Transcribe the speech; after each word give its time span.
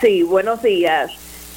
Sí, 0.00 0.22
buenos 0.22 0.62
días. 0.62 1.10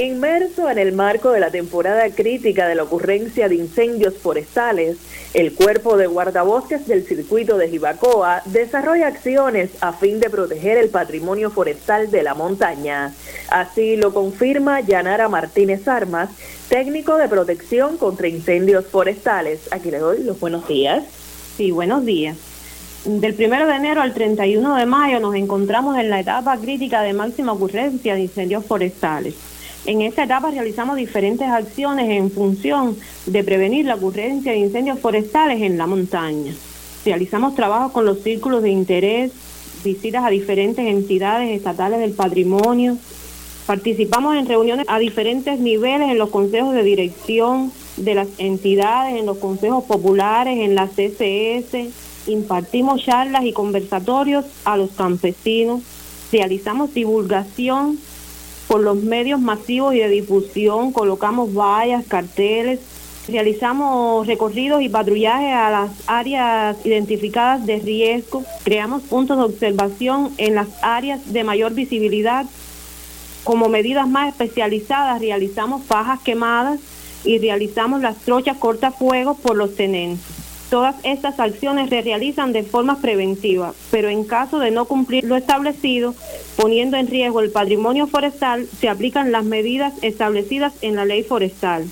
Inmerso 0.00 0.70
en 0.70 0.78
el 0.78 0.92
marco 0.92 1.32
de 1.32 1.40
la 1.40 1.50
temporada 1.50 2.08
crítica 2.10 2.68
de 2.68 2.76
la 2.76 2.84
ocurrencia 2.84 3.48
de 3.48 3.56
incendios 3.56 4.14
forestales, 4.18 4.98
el 5.34 5.52
Cuerpo 5.52 5.96
de 5.96 6.06
Guardabosques 6.06 6.86
del 6.86 7.04
Circuito 7.04 7.58
de 7.58 7.68
Jibacoa 7.68 8.42
desarrolla 8.44 9.08
acciones 9.08 9.70
a 9.80 9.92
fin 9.92 10.20
de 10.20 10.30
proteger 10.30 10.78
el 10.78 10.90
patrimonio 10.90 11.50
forestal 11.50 12.12
de 12.12 12.22
la 12.22 12.34
montaña. 12.34 13.12
Así 13.50 13.96
lo 13.96 14.14
confirma 14.14 14.80
Yanara 14.80 15.28
Martínez 15.28 15.88
Armas, 15.88 16.30
técnico 16.68 17.16
de 17.16 17.28
protección 17.28 17.96
contra 17.96 18.28
incendios 18.28 18.86
forestales. 18.86 19.68
Aquí 19.72 19.90
le 19.90 19.98
doy 19.98 20.22
los 20.22 20.38
buenos 20.38 20.68
días. 20.68 21.02
Sí, 21.56 21.72
buenos 21.72 22.04
días. 22.04 22.49
Del 23.04 23.34
1 23.34 23.66
de 23.66 23.76
enero 23.76 24.02
al 24.02 24.12
31 24.12 24.76
de 24.76 24.84
mayo 24.84 25.20
nos 25.20 25.34
encontramos 25.34 25.96
en 25.96 26.10
la 26.10 26.20
etapa 26.20 26.58
crítica 26.58 27.00
de 27.00 27.14
máxima 27.14 27.52
ocurrencia 27.52 28.14
de 28.14 28.20
incendios 28.20 28.66
forestales. 28.66 29.34
En 29.86 30.02
esta 30.02 30.24
etapa 30.24 30.50
realizamos 30.50 30.96
diferentes 30.96 31.48
acciones 31.48 32.10
en 32.10 32.30
función 32.30 32.94
de 33.24 33.42
prevenir 33.42 33.86
la 33.86 33.94
ocurrencia 33.94 34.52
de 34.52 34.58
incendios 34.58 34.98
forestales 34.98 35.62
en 35.62 35.78
la 35.78 35.86
montaña. 35.86 36.52
Realizamos 37.02 37.54
trabajos 37.54 37.92
con 37.92 38.04
los 38.04 38.20
círculos 38.22 38.62
de 38.62 38.68
interés, 38.68 39.32
visitas 39.82 40.22
a 40.22 40.28
diferentes 40.28 40.84
entidades 40.84 41.56
estatales 41.56 42.00
del 42.00 42.12
patrimonio, 42.12 42.98
participamos 43.64 44.36
en 44.36 44.44
reuniones 44.44 44.84
a 44.88 44.98
diferentes 44.98 45.58
niveles 45.58 46.10
en 46.10 46.18
los 46.18 46.28
consejos 46.28 46.74
de 46.74 46.82
dirección 46.82 47.72
de 47.96 48.14
las 48.14 48.28
entidades, 48.36 49.18
en 49.18 49.24
los 49.24 49.38
consejos 49.38 49.84
populares, 49.84 50.58
en 50.58 50.74
la 50.74 50.86
CCS, 50.86 51.88
impartimos 52.26 53.04
charlas 53.04 53.44
y 53.44 53.52
conversatorios 53.52 54.44
a 54.64 54.76
los 54.76 54.90
campesinos, 54.90 55.82
realizamos 56.32 56.94
divulgación 56.94 57.98
por 58.68 58.80
los 58.80 58.96
medios 59.02 59.40
masivos 59.40 59.94
y 59.94 59.98
de 59.98 60.08
difusión, 60.08 60.92
colocamos 60.92 61.52
vallas, 61.54 62.04
carteles, 62.06 62.80
realizamos 63.28 64.26
recorridos 64.26 64.82
y 64.82 64.88
patrullajes 64.88 65.52
a 65.52 65.70
las 65.70 65.90
áreas 66.06 66.76
identificadas 66.84 67.66
de 67.66 67.78
riesgo, 67.78 68.44
creamos 68.62 69.02
puntos 69.02 69.38
de 69.38 69.44
observación 69.44 70.32
en 70.38 70.54
las 70.54 70.68
áreas 70.82 71.32
de 71.32 71.44
mayor 71.44 71.74
visibilidad. 71.74 72.46
Como 73.44 73.68
medidas 73.68 74.08
más 74.08 74.28
especializadas 74.28 75.20
realizamos 75.20 75.82
fajas 75.84 76.20
quemadas 76.20 76.78
y 77.24 77.38
realizamos 77.38 78.00
las 78.00 78.18
trochas 78.18 78.56
cortafuegos 78.58 79.38
por 79.38 79.56
los 79.56 79.74
tenentes. 79.74 80.39
Todas 80.70 80.94
estas 81.02 81.40
acciones 81.40 81.90
se 81.90 82.00
realizan 82.00 82.52
de 82.52 82.62
forma 82.62 83.00
preventiva, 83.00 83.74
pero 83.90 84.08
en 84.08 84.22
caso 84.22 84.60
de 84.60 84.70
no 84.70 84.84
cumplir 84.84 85.24
lo 85.24 85.34
establecido, 85.34 86.14
poniendo 86.56 86.96
en 86.96 87.08
riesgo 87.08 87.40
el 87.40 87.50
patrimonio 87.50 88.06
forestal, 88.06 88.68
se 88.78 88.88
aplican 88.88 89.32
las 89.32 89.44
medidas 89.44 89.94
establecidas 90.00 90.72
en 90.80 90.94
la 90.94 91.04
ley 91.04 91.24
forestal. 91.24 91.86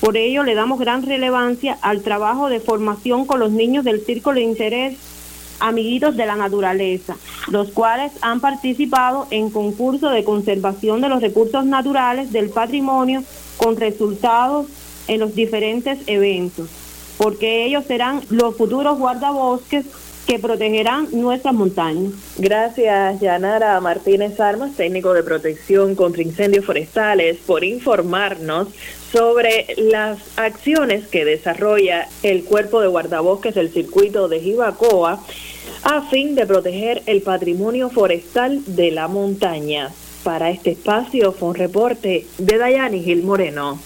Por 0.00 0.16
ello, 0.16 0.44
le 0.44 0.54
damos 0.54 0.78
gran 0.78 1.02
relevancia 1.02 1.76
al 1.82 2.02
trabajo 2.02 2.48
de 2.48 2.60
formación 2.60 3.26
con 3.26 3.40
los 3.40 3.50
niños 3.50 3.84
del 3.84 4.00
Círculo 4.06 4.36
de 4.36 4.42
Interés 4.42 4.96
Amiguitos 5.58 6.16
de 6.16 6.26
la 6.26 6.36
Naturaleza, 6.36 7.16
los 7.48 7.70
cuales 7.72 8.12
han 8.20 8.38
participado 8.38 9.26
en 9.30 9.50
concursos 9.50 10.12
de 10.12 10.22
conservación 10.22 11.00
de 11.00 11.08
los 11.08 11.20
recursos 11.20 11.64
naturales 11.64 12.30
del 12.30 12.50
patrimonio 12.50 13.24
con 13.56 13.76
resultados 13.76 14.68
en 15.08 15.18
los 15.18 15.34
diferentes 15.34 15.98
eventos 16.06 16.81
porque 17.22 17.64
ellos 17.66 17.84
serán 17.86 18.20
los 18.30 18.56
futuros 18.56 18.98
guardabosques 18.98 19.86
que 20.26 20.40
protegerán 20.40 21.06
nuestras 21.12 21.54
montañas. 21.54 22.14
Gracias, 22.36 23.20
Yanara 23.20 23.80
Martínez 23.80 24.40
Armas, 24.40 24.74
técnico 24.74 25.14
de 25.14 25.22
protección 25.22 25.94
contra 25.94 26.22
incendios 26.22 26.64
forestales, 26.64 27.38
por 27.46 27.62
informarnos 27.62 28.68
sobre 29.12 29.66
las 29.76 30.18
acciones 30.36 31.06
que 31.06 31.24
desarrolla 31.24 32.08
el 32.24 32.42
cuerpo 32.42 32.80
de 32.80 32.88
guardabosques 32.88 33.54
del 33.54 33.70
circuito 33.70 34.26
de 34.26 34.40
Jibacoa 34.40 35.22
a 35.84 36.02
fin 36.10 36.34
de 36.34 36.44
proteger 36.44 37.02
el 37.06 37.22
patrimonio 37.22 37.88
forestal 37.88 38.62
de 38.66 38.90
la 38.90 39.06
montaña. 39.06 39.90
Para 40.24 40.50
este 40.50 40.72
espacio 40.72 41.32
fue 41.32 41.50
un 41.50 41.54
reporte 41.54 42.26
de 42.38 42.58
Dayani 42.58 43.02
Gil 43.02 43.22
Moreno. 43.22 43.78